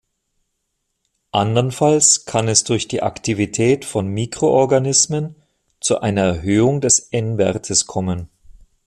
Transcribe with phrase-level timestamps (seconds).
[1.31, 5.35] Andernfalls kann es durch die Aktivität von Mikroorganismen
[5.79, 8.27] zu einer Erhöhung des N-Wertes kommen.